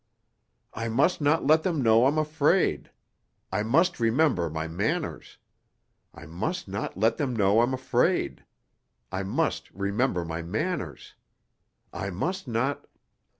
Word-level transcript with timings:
"I 0.73 0.87
must 0.89 1.21
not 1.21 1.45
let 1.45 1.61
them 1.61 1.79
know 1.83 2.07
I'm 2.07 2.17
afraid. 2.17 2.89
I 3.51 3.61
must 3.61 3.99
remember 3.99 4.49
my 4.49 4.67
manners. 4.67 5.37
I 6.11 6.25
must 6.25 6.67
not 6.67 6.97
let 6.97 7.17
them 7.17 7.35
know 7.35 7.61
I'm 7.61 7.75
afraid! 7.75 8.43
I 9.11 9.21
must 9.21 9.69
remember 9.69 10.25
my 10.25 10.41
manners! 10.41 11.13
I 11.93 12.09
must 12.09 12.47
not 12.47 12.87